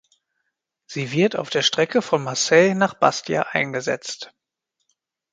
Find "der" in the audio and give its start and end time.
1.51-1.61